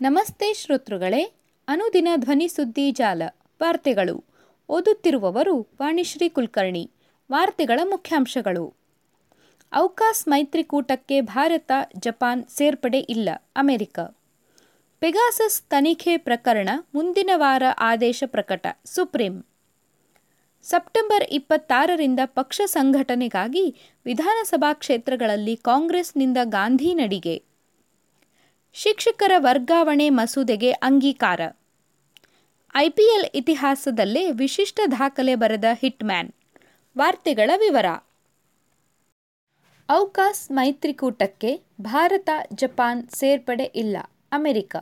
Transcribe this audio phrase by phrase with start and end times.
[0.00, 1.32] ನಮಸ್ತೆ ಶ್ರೋತೃಗಳೇ,
[1.68, 3.22] ಅನುದಿನ ಧ್ವನಿ ಸುದ್ದಿ ಜಾಲ,
[3.62, 4.24] ವಾರ್ತೆಗಳು.
[4.68, 6.90] ಓದುತ್ತಿರುವವರು ವಾಣಿಶ್ರೀ ಕುಲಕರ್ಣಿ,
[7.32, 8.74] ವಾರ್ತೆಗಳ ಮುಖ್ಯಾಂಶಗಳು.
[9.74, 13.98] ಔಕಾಸ್ ಮೈತ್ರಿಕೂಟಕ್ಕೆ ಭಾರತ, ಜಪಾನ್ ಸೇರ್ಪಡೆ ಇಲ್ಲ, ಅಮೆರಿಕ.
[14.98, 19.44] ಪೆಗಾಸಸ್ ತನಿಖೆ ಪ್ರಕರಣ ಮುಂದಿನ ವಾರ ಆದೇಶ ಪ್ರಕಟ, ಸುಪ್ರೀಂ.
[20.62, 27.47] ಸೆಪ್ಟೆಂಬರ್ ಇಪ್ಪತ್ತಾರರಿಂದ ಪಕ್ಷ ಸಂಘಟನೆಗಾಗಿ ವಿಧಾನಸಭಾ ಕ್ಷೇತ್ರಗಳಲ್ಲಿ ಕಾಂಗ್ರೆಸ್ನಿಂದ ಗಾಂಧಿ ನಡಿಗೆ.
[28.76, 31.40] ಶಿಕ್ಷಕರ ವರ್ಗಾವಣೆ ಮಸೂದೆಗೆ ಅಂಗೀಕಾರ.
[32.76, 36.32] ಐಪಿಎಲ್ ಇತಿಹಾಸದಲ್ಲೇ ವಿಶಿಷ್ಟ ದಾಖಲೆ ಬರೆದ ಹಿಟ್ಮ್ಯಾನ್.
[36.98, 37.86] ವಾರ್ತೆಗಳ ವಿವರ.
[39.90, 43.96] ಔಕಾಸ್ ಮೈತ್ರಿಕೂಟಕ್ಕೆ ಭಾರತ, ಜಪಾನ್ ಸೇರ್ಪಡೆ ಇಲ್ಲ,
[44.32, 44.76] ಅಮೆರಿಕ.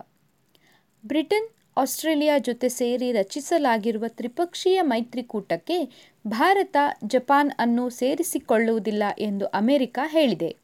[1.04, 5.78] ಬ್ರಿಟನ್, ಆಸ್ಟ್ರೇಲಿಯಾ ಜೊತೆ ಸೇರಿ ರಚಿಸಲಾಗಿರುವ ತ್ರಿಪಕ್ಷೀಯ ಮೈತ್ರಿಕೂಟಕ್ಕೆ
[6.26, 10.56] ಭಾರತ, ಜಪಾನ್ ಅನ್ನು ಸೇರಿಸಿಕೊಳ್ಳುವುದಿಲ್ಲ ಎಂದು ಅಮೆರಿಕ ಹೇಳಿದೆ.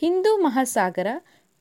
[0.00, 1.06] ಹಿಂದೂ ಮಹಾಸಾಗರ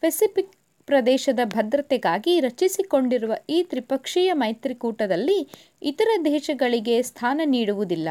[0.03, 0.55] ಪೆಸಿಫಿಕ್
[0.87, 5.37] ಪ್ರದೇಶದ ಭದ್ರತೆಗಾಗಿ ರಚಿಸಿಕೊಂಡಿರುವ ಈ ತ್ರಿಪಕ್ಷೀಯ ಮೈತ್ರಿಕೂಟದಲ್ಲಿ
[5.81, 8.09] ಇತರ ದೇಶಗಳಿಗೆ ಸ್ಥಾನ ನೀಡುವುದಿಲ್ಲ.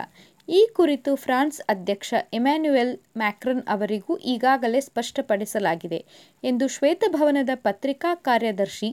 [0.49, 6.01] ಈ ಕುರಿತು ಫ್ರಾನ್ಸ್ ಅಧ್ಯಕ್ಷ ಎಮ್ಯಾನ್ಯುಯೆಲ್ ಮ್ಯಾಕ್ರನ್ ಅವರಿಗೂ ಈಗಾಗಲೇ ಸ್ಪಷ್ಟಪಡಿಸಲಾಗಿದೆ
[6.43, 8.91] ಎಂದು ಶ್ವೇತಭವನದ ಪತ್ರಿಕಾ ಕಾರ್ಯದರ್ಶಿ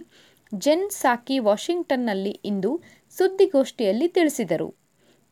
[0.54, 2.72] ಜೆನ್ ಸಾಕಿ ವಾಷಿಂಗ್ಟನ್ನಲ್ಲಿ ಇಂದು
[3.18, 4.70] ಸುದ್ದಿಗೋಷ್ಠಿಯಲ್ಲಿ ತಿಳಿಸಿದರು.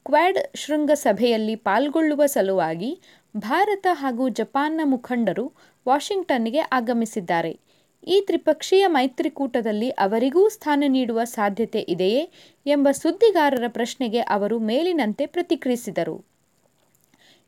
[0.06, 2.90] ಕ್ವಾಡ್ ಶೃಂಗಸಭೆಯಲ್ಲಿ ಪಾಲ್ಗೊಳ್ಳುವ ಸಲುವಾಗಿ
[3.38, 5.54] ಭಾರತ ಹಾಗೂ ಜಪಾನ್ನ ಮುಖಂಡರು
[5.88, 7.60] ವಾಷಿಂಗ್ಟನ್ಗೆ ಆಗಮಿಸಿದ್ದಾರೆ.
[8.08, 12.30] ಈ ತ್ರಿಪಕ್ಷೀಯ ಮೈತ್ರಿಕೂಟದಲ್ಲಿ ಅವರಿಗೂ ಸ್ಥಾನ ನೀಡುವ ಸಾಧ್ಯತೆ ಇದೆಯೇ
[12.66, 16.26] ಎಂಬ ಸುದ್ದಿಗಾರರ ಪ್ರಶ್ನೆಗೆ ಅವರು ಮೇಲಿನಂತೆ ಪ್ರತಿಕ್ರಿಯಿಸಿದರು.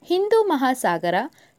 [0.04, 1.16] ಹಿಂದೂ ಮಹಾಸಾಗರ,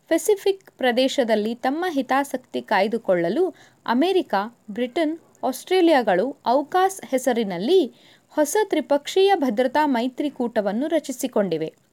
[0.09, 3.55] ಪೆಸಿಫಿಕ್ ಪ್ರದೇಶದಲ್ಲಿ ತಮ್ಮ ಹಿತಾಸಕ್ತಿ ಕಾಯ್ದುಕೊಳ್ಳಲು
[3.87, 4.35] ಅಮೆರಿಕ,
[4.71, 7.95] ಬ್ರಿಟನ್, ಆಸ್ಟ್ರೇಲಿಯಾಗಳು ಔಕಾಸ್ ಹೆಸರಿನಲ್ಲಿ
[8.29, 11.88] ಹೊಸ ತ್ರಿಪಕ್ಷೀಯ ಭದ್ರತಾ ಮೈತ್ರಿಕೂಟವನ್ನು ರಚಿಸಿಕೊಂಡಿವೆ.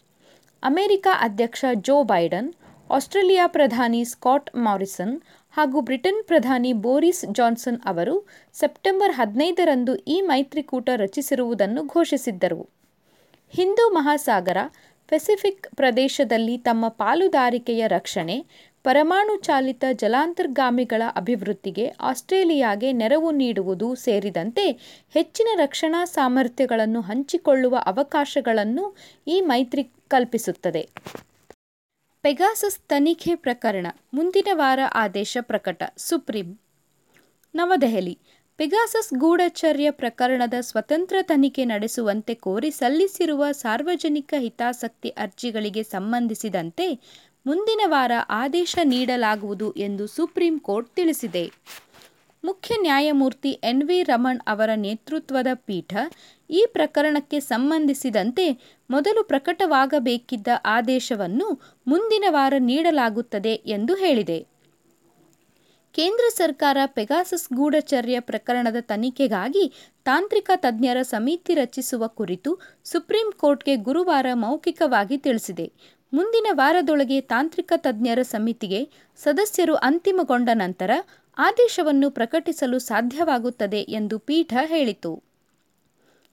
[0.67, 2.47] ಅಮೆರಿಕ ಅಧ್ಯಕ್ಷ ಜೋ ಬೈಡನ್,
[2.89, 5.15] ಆಸ್ಟ್ರೇಲಿಯಾ ಪ್ರಧಾನಿ ಸ್ಕಾಟ್ ಮಾರಿಸನ್
[5.57, 8.15] ಹಾಗೂ ಬ್ರಿಟನ್ ಪ್ರಧಾನಿ ಬೋರಿಸ್ ಜಾನ್ಸನ್ ಅವರು
[8.55, 12.61] ಸೆಪ್ಟೆಂಬರ್ ಹದಿನೈದರಂದು ಈ ಮೈತ್ರಿಕೂಟ ರಚಿಸಿರುವುದನ್ನು ಘೋಷಿಸಿದ್ದರು.
[13.53, 14.57] ಹಿಂದೂ ಮಹಾಸಾಗರ,
[15.11, 18.37] ಪೆಸಿಫಿಕ್ ಪ್ರದೇಶದಲ್ಲಿ ತಮ್ಮ ಪಾಲುದಾರಿಕೆಯ ರಕ್ಷಣೆ,
[18.85, 24.65] ಪರಮಾಣು ಚಾಲಿತ ಜಲಾಂತರ್ಗಾಮಿಗಳ ಅಭಿವೃದ್ಧಿಗೆ ಆಸ್ಟ್ರೇಲಿಯಾಗೆ ನೆರವು ನೀಡುವುದು ಸೇರಿದಂತೆ
[25.15, 28.85] ಹೆಚ್ಚಿನ ರಕ್ಷಣಾ ಸಾಮರ್ಥ್ಯಗಳನ್ನು ಹಂಚಿಕೊಳ್ಳುವ ಅವಕಾಶಗಳನ್ನು
[29.27, 30.89] ಈ ಮೈತ್ರಿ ಕಲ್ಪಿಸುತ್ತದೆ.
[32.21, 36.59] ಪೆಗಾಸಸ್ ತನಿಖೆ ಪ್ರಕರಣ, ಮುಂದಿನ ವಾರ ಆದೇಶ ಪ್ರಕಟ, ಸುಪ್ರೀಂ.
[37.55, 38.19] ನವದೆಹಲಿ,
[38.57, 46.99] ಪೆಗಾಸಸ್ ಗೂಢಚರ್ಯ ಪ್ರಕರಣದ ಸ್ವತಂತ್ರ ತನಿಖೆ ನಡೆಸುವಂತೆ ಕೋರಿ ಸಲ್ಲಿಸಿರುವ ಸಾರ್ವಜನಿಕ ಹಿತಾಸಕ್ತಿ ಅರ್ಜಿಗಳಿಗೆ ಸಂಬಂಧಿಸಿದಂತೆ
[47.45, 51.51] ಮುಂದಿನ ವಾರ ಆದೇಶ ನೀಡಲಾಗುವುದು ಎಂದು ಸುಪ್ರೀಂ ಕೋರ್ಟ್ ತಿಳಿಸಿದೆ.
[52.45, 55.93] ಮುಖ್ಯ ನ್ಯಾಯಮೂರ್ತಿ ಎನ್ ವಿ ರಮಣ್ ಅವರ ನೇತೃತ್ವದ ಪೀಠ
[56.49, 58.45] ಈ ಪ್ರಕರಣಕ್ಕೆ ಸಂಬಂಧಿಸಿದಂತೆ
[58.89, 61.47] ಮೊದಲು ಪ್ರಕಟವಾಗಬೇಕಿದ್ದ ಆದೇಶವನ್ನು
[61.87, 64.39] ಮುಂದಿನ ವಾರ ನೀಡಲಾಗುತ್ತದೆ ಎಂದು ಹೇಳಿದೆ.
[65.95, 69.65] ಕೇಂದ್ರ ಸರ್ಕಾರ ಪೆಗಾಸಸ್ ಗೂಢಚರ್ಯ ಪ್ರಕರಣದ ತನಿಖೆಗಾಗಿ
[70.03, 72.51] ತಾಂತ್ರಿಕ ತಜ್ಞರ ಸಮಿತಿ ರಚಿಸುವ ಕುರಿತು
[72.83, 75.67] ಸುಪ್ರೀಂ ಕೋರ್ಟ್ಗೆ ಗುರುವಾರ ಮೌಖಿಕವಾಗಿ ತಿಳಿಸಿದೆ.
[76.13, 78.81] ಮುಂದಿನ ವಾರದೊಳಗೆ ತಾಂತ್ರಿಕ ತಜ್ಞರ ಸಮಿತಿಗೆ
[79.17, 80.91] ಸದಸ್ಯರು ಅಂತಿಮಗೊಂಡ ನಂತರ
[81.37, 85.23] ಆದೇಶವನ್ನು ಪ್ರಕಟಿಸಲು ಸಾಧ್ಯವಾಗುತ್ತದೆ ಎಂದು ಪೀಠ ಹೇಳಿತು.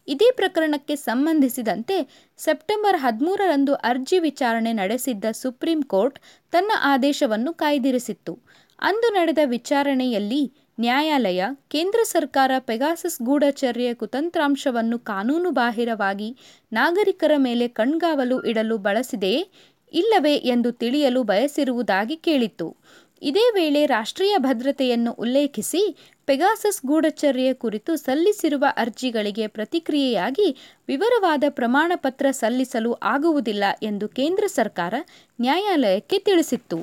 [0.08, 6.18] ಇದೇ ಪ್ರಕರಣಕ್ಕೆ ಸಂಬಂಧಿಸಿದಂತೆ ಸೆಪ್ಟೆಂಬರ್ ಹದಿಮೂರರಂದು ಅರ್ಜಿ ವಿಚಾರಣೆ ನಡೆಸಿದ್ದ ಸುಪ್ರೀಂ ಕೋರ್ಟ್
[6.52, 8.38] ತನ್ನ ಆದೇಶವನ್ನು ಕಾಯ್ದಿರಿಸಿತ್ತು.
[8.82, 16.36] ಅಂದು ನಡೆದ ವಿಚಾರಣೆಯಲ್ಲಿ ನ್ಯಾಯಾಲಯ, ಕೇಂದ್ರ ಸರ್ಕಾರ ಪೆಗಾಸಸ್ ಗೂಢಚರ್ಯ ಕುತಂತ್ರಾಂಶವನ್ನು ಕಾನೂನುಬಾಹಿರವಾಗಿ
[16.72, 19.48] ನಾಗರಿಕರ ಮೇಲೆ ಕಣ್ಗಾವಲು ಇಡಲು ಬಳಸಿದೆಯೇ
[19.92, 22.76] ಇಲ್ಲವೇ ಎಂದು ತಿಳಿಯಲು ಬಯಸಿರುವುದಾಗಿ ಕೇಳಿತ್ತು.
[23.22, 25.82] ಇದೇ ವೇಳೆ ರಾಷ್ಟ್ರೀಯ ಭದ್ರತೆಯನ್ನು ಉಲ್ಲೇಖಿಸಿ
[26.26, 30.56] ಪೆಗಾಸಸ್ ಗೂಢಚರ್ಯ ಕುರಿತು ಸಲ್ಲಿಸಿರುವ ಅರ್ಜಿಗಳಿಗೆ ಪ್ರತಿಕ್ರಿಯೆಯಾಗಿ
[30.88, 34.94] ವಿವರವಾದ ಪ್ರಮಾಣಪತ್ರ ಸಲ್ಲಿಸಲು ಆಗುವುದಿಲ್ಲ ಎಂದು ಕೇಂದ್ರ ಸರ್ಕಾರ
[35.40, 36.78] ನ್ಯಾಯಾಲಯಕ್ಕೆ ತಿಳಿಸಿತ್ತು.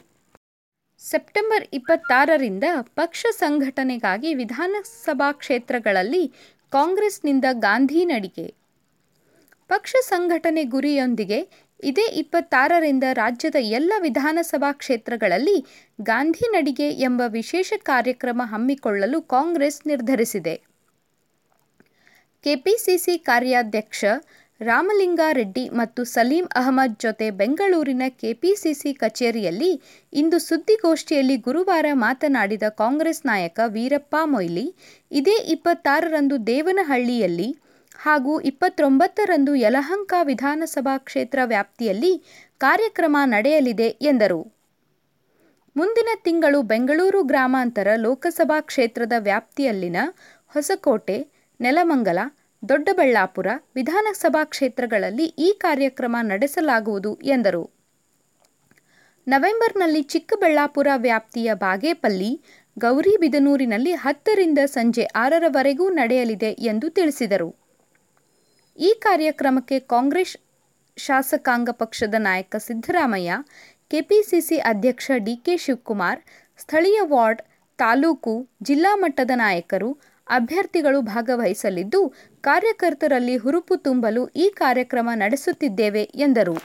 [0.99, 2.63] ಸೆಪ್ಟೆಂಬರ್ ಇಪ್ಪತ್ತಾರರಿಂದ
[2.95, 6.23] ಪಕ್ಷ ಸಂಘಟನೆಗಾಗಿ ವಿಧಾನಸಭಾ ಕ್ಷೇತ್ರಗಳಲ್ಲಿ
[6.71, 8.53] ಕಾಂಗ್ರೆಸ್ನಿಂದ ಗಾಂಧಿ ನಡಿಗೆ.
[9.67, 11.39] ಪಕ್ಷ ಸಂಘಟನೆ ಗುರಿಯೊಂದಿಗೆ
[11.83, 15.57] ಇದೇ ಇಪ್ಪತ್ತಾರರಿಂದ ರಾಜ್ಯದ ಎಲ್ಲ ವಿಧಾನಸಭಾ ಕ್ಷೇತ್ರಗಳಲ್ಲಿ
[16.01, 20.55] ಗಾಂಧಿ ನಡಿಗೆ ಎಂಬ ವಿಶೇಷ ಕಾರ್ಯಕ್ರಮ ಹಮ್ಮಿಕೊಳ್ಳಲು ಕಾಂಗ್ರೆಸ್ ನಿರ್ಧರಿಸಿದೆ.
[22.43, 24.03] ಕೆಪಿಸಿಸಿ ಕಾರ್ಯಾಧ್ಯಕ್ಷ
[24.61, 29.69] ರಾಮಲಿಂಗಾರೆಡ್ಡಿ ಮತ್ತು ಸಲೀಂ ಅಹಮದ್ ಜೊತೆ ಬೆಂಗಳೂರಿನ ಕೆಪಿಸಿಸಿ ಕಚೇರಿಯಲ್ಲಿ
[30.13, 34.65] ಇಂದು ಸುದ್ದಿಗೋಷ್ಠಿಯಲ್ಲಿ ಗುರುವಾರ ಮಾತನಾಡಿದ ಕಾಂಗ್ರೆಸ್ ನಾಯಕ ವೀರಪ್ಪ ಮೊಯ್ಲಿ,
[35.11, 37.49] ಇದೇ ಇಪ್ಪತ್ತಾರರಂದು ದೇವನಹಳ್ಳಿಯಲ್ಲಿ
[37.99, 42.13] ಹಾಗೂ ಇಪ್ಪತ್ತೊಂಬತ್ತರಂದು ಯಲಹಂಕ ವಿಧಾನಸಭಾ ಕ್ಷೇತ್ರ ವ್ಯಾಪ್ತಿಯಲ್ಲಿ
[42.57, 44.41] ಕಾರ್ಯಕ್ರಮ ನಡೆಯಲಿದೆ, ಎಂದರು
[45.75, 49.97] ಮುಂದಿನ ತಿಂಗಳು ಬೆಂಗಳೂರು ಗ್ರಾಮಾಂತರ ಲೋಕಸಭಾ ಕ್ಷೇತ್ರದ ವ್ಯಾಪ್ತಿಯಲ್ಲಿನ
[50.47, 51.17] ಹೊಸಕೋಟೆ,
[51.59, 52.19] ನೆಲಮಂಗಲ,
[52.63, 57.63] ದೊಡ್ಡಬಳ್ಳಾಪುರ ವಿಧಾನಸಭಾ ಕ್ಷೇತ್ರಗಳಲ್ಲಿ ಈ ಕಾರ್ಯಕ್ರಮ ನಡೆಸಲಾಗುವುದು, ಎಂದರು
[59.27, 62.31] ನವೆಂಬರ್ನಲ್ಲಿ ಚಿಕ್ಕಬಳ್ಳಾಪುರ ವ್ಯಾಪ್ತಿಯ ಬಾಗೇಪಲ್ಲಿ
[62.77, 67.58] ಗೌರಿಬಿದನೂರಿನಲ್ಲಿ ಹತ್ತರಿಂದ ಸಂಜೆ ಆರರವರೆಗೂ ನಡೆಯಲಿದೆ ಎಂದು ತಿಳಿಸಿದರು.
[68.79, 70.35] ಈ ಕಾರ್ಯಕ್ರಮಕ್ಕೆ ಕಾಂಗ್ರೆಸ್
[70.97, 73.31] ಶಾಸಕಾಂಗ ಪಕ್ಷದ ನಾಯಕ ಸಿದ್ದರಾಮಯ್ಯ,
[73.91, 75.35] ಕೆಪಿಸಿಸಿ ಅಧ್ಯಕ್ಷ ಡಿ.
[75.45, 75.57] ಕೆ.
[75.57, 76.21] ಶಿವಕುಮಾರ್,
[76.59, 77.41] ಸ್ಥಳೀಯ ವಾರ್ಡ್,
[77.79, 79.89] ತಾಲೂಕು, ಜಿಲ್ಲಾ ಮಟ್ಟದ ನಾಯಕರು,
[80.27, 82.01] ಅಭ್ಯರ್ಥಿಗಳು ಭಾಗವಹಿಸಲಿದ್ದು,
[82.43, 86.55] ಕಾರ್ಯಕರ್ತರಲ್ಲಿ ಹುರುಪು ತುಂಬಲು ಈ ಕಾರ್ಯಕ್ರಮ ನಡೆಸುತ್ತಿದ್ದೇವೆ ಎಂದರು.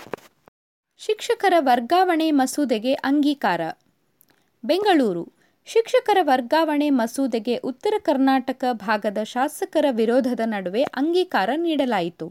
[1.01, 3.63] ಶಿಕ್ಷಕರ ವರ್ಗಾವಣೆ ಮಸೂದೆಗೆ ಅಂಗೀಕಾರ
[4.65, 5.25] ಬೆಂಗಳೂರು:
[5.67, 12.27] ಶಿಕ್ಷಕರ ವರ್ಗಾವಣೆ ಮಸೂದೆಗೆ ಉತ್ತರ ಕರ್ನಾಟಕ ಭಾಗದ ಶಾಸಕರ ವಿರೋಧದ ನಡುವೆ ಅಂಗೀಕಾರ ನೀಡಲಾಯಿತು.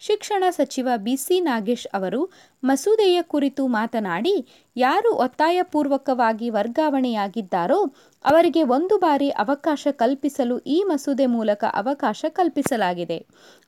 [0.00, 1.16] ಶಿಕ್ಷಣ ಸಚಿವ ಬಿ.
[1.16, 1.40] ಸಿ.
[1.40, 2.20] ನಾಗೇಶ್ ಅವರು
[2.62, 4.34] ಮಸೂದೆಯ ಕುರಿತು ಮಾತನಾಡಿ,
[4.76, 7.80] ಯಾರು ಒತ್ತಾಯಪೂರ್ವಕವಾಗಿ ವರ್ಗಾವಣೆಯಾಗಿದ್ದಾರೋ
[8.24, 13.18] ಅವರಿಗೆ ಒಂದು ಬಾರಿ ಅವಕಾಶ ಕಲ್ಪಿಸಲು ಈ ಮಸೂದೆ ಮೂಲಕ ಅವಕಾಶ ಕಲ್ಪಿಸಲಾಗಿದೆ.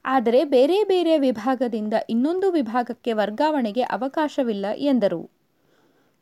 [0.04, 5.22] ಆದರೆ ಬೇರೆ ಬೇರೆ ವಿಭಾಗದಿಂದ ಇನ್ನೊಂದು ವಿಭಾಗಕ್ಕೆ ವರ್ಗಾವಣೆಗೆ ಅವಕಾಶವಿಲ್ಲ ಎಂದರು.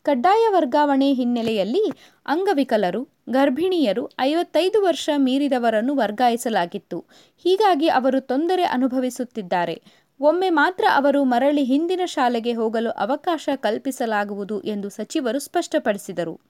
[0.03, 1.93] ಕಡ್ಡಾಯ ವರ್ಗಾವಣೆ ಹಿನ್ನೆಲೆಯಲ್ಲಿ
[2.27, 7.05] ಅಂಗವಿಕಲರು, ಗರ್ಭಿಣಿಯರು, ಐವತ್ತೈದು ವರ್ಷ ಮೀರಿದವರನ್ನು ವರ್ಗಾಯಿಸಲಾಗಿತ್ತು.
[7.37, 9.83] ಹೀಗಾಗಿ ಅವರು ತೊಂದರೆ ಅನುಭವಿಸುತ್ತಿದ್ದಾರೆ.
[10.21, 16.41] ಒಮ್ಮೆ ಮಾತ್ರ ಅವರು ಮರಳಿ ಹಿಂದಿನ ಶಾಲೆಗೆ ಹೋಗಲು ಅವಕಾಶ ಕಲ್ಪಿಸಲಾಗುವುದು ಎಂದು ಸಚಿವರು ಸ್ಪಷ್ಟಪಡಿಸಿದರು.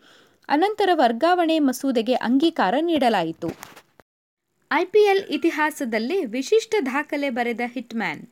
[0.49, 3.49] ಅನಂತರ ವರ್ಗಾವಣೆ ಮಸೂದೆಗೆ ಅಂಗೀಕಾರ ನೀಡಲಾಯಿತು.
[4.73, 8.23] ಐಪಿಎಲ್ ಇತಿಹಾಸದಲ್ಲಿ ವಿಶಿಷ್ಟ ದಾಖಲೆ ಬರೆದ hitman.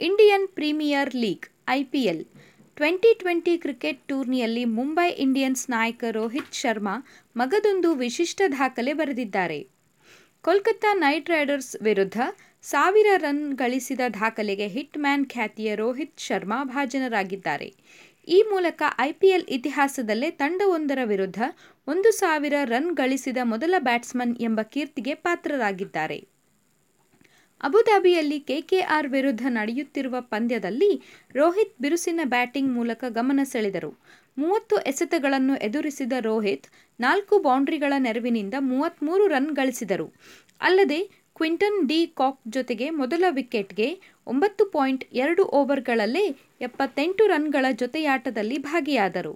[0.00, 2.26] Indian premier league IPL
[2.78, 6.92] twenty twenty cricket ಟೂರ್ನಿಯಲ್ಲಿ ಮುಂಬೈ ಇಂಡಿಯನ್ಸ್ ನಾಯಕ ರೋಹಿತ್ ಶರ್ಮಾ
[7.36, 9.58] ಮಗದೊಂದು ವಿಶಿಷ್ಟ ದಾಖಲೆ ಬರೆದಿದ್ದಾರೆ.
[10.44, 12.18] ಕೋಲ್ಕತ್ತಾ ನೈಟ್ ರೈಡರ್ಸ್ ವಿರುದ್ಧ
[12.64, 17.68] ಸಾವಿರ ರನ್ ಗಳಿಸಿದ ದಾಖಲೆಗೆ ಹಿಟ್ ಮ್ಯಾನ್ ಖ್ಯಾತಿಯ ರೋಹಿತ್ ಶರ್ಮಾ ಭಾಜನರಾಗಿದ್ದಾರೆ.
[18.28, 21.40] ಈ ಮೂಲಕ ಐಪಿಎಲ್ ಇತಿಹಾಸದಲ್ಲೇ ತಂಡವೊಂದರ ವಿರುದ್ಧ
[21.86, 26.18] ಒಂದು ಸಾವಿರ ರನ್ ಗಳಿಸಿದ ಮೊದಲ ಬ್ಯಾಟ್ಸ್ಮನ್ ಎಂಬ ಕೀರ್ತಿಗೆ ಪಾತ್ರರಾಗಿದ್ದಾರೆ.
[27.60, 30.90] ಅಬುಧಾಬಿಯಲ್ಲಿ ಕೆಕೆಆರ್ ವಿರುದ್ಧ ನಡೆಯುತ್ತಿರುವ ಪಂದ್ಯದಲ್ಲಿ
[31.36, 33.90] ರೋಹಿತ್ ಬಿರುಸಿನ ಬ್ಯಾಟಿಂಗ್ ಮೂಲಕ ಗಮನ ಸೆಳೆದರು.
[34.38, 36.66] ಮೂವತ್ತು ಎಸೆತಗಳನ್ನು ಎದುರಿಸಿದ ರೋಹಿತ್
[37.00, 40.12] ನಾಲ್ಕು ಬೌಂಡ್ರಿಗಳ ನೆರವಿನಿಂದ ಮೂವತ್ತ್ಮೂರು ರನ್ ಗಳಿಸಿದರು.
[40.60, 41.00] ಅಲ್ಲದೆ
[41.36, 43.88] ಕ್ವಿಂಟನ್ ಡಿ ಕಾಕ್ ಜೊತೆಗೆ ಮೊದಲ ವಿಕೆಟ್ಗೆ
[44.26, 46.24] ಒಂಬತ್ತು ಪಾಯಿಂಟ್ ಎರಡು ಓವರ್ಗಳಲ್ಲೇ
[46.60, 49.34] ಎಪ್ಪತ್ತೆಂಟು ರನ್ಗಳ ಜೊತೆಯಾಟದಲ್ಲಿ ಭಾಗಿಯಾದರು.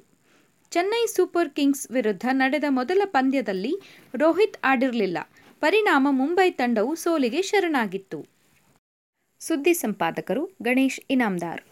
[0.72, 3.72] ಚೆನ್ನೈ ಸೂಪರ್ ಕಿಂಗ್ಸ್ ವಿರುದ್ಧ ನಡೆದ ಮೊದಲ ಪಂದ್ಯದಲ್ಲಿ
[4.14, 5.18] ರೋಹಿತ್ ಆಡಿರಲಿಲ್ಲ.
[5.62, 8.18] ಪರಿಣಾಮ ಮುಂಬೈ ತಂಡವು ಸೋಲಿಗೆ ಶರಣಾಗಿತ್ತು.
[9.40, 11.62] ಸುದ್ದಿ ಸಂಪಾದಕರು ಗಣೇಶ್ ಇನಾಮದಾರ್